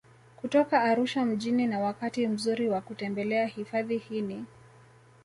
Kutoka 0.37 0.81
Arusha 0.81 1.25
mjini 1.25 1.67
na 1.67 1.79
wakati 1.79 2.27
mzuri 2.27 2.69
wa 2.69 2.81
kutembelea 2.81 3.45
hifadhi 3.47 3.97
hii 3.97 4.21
ni 4.21 4.45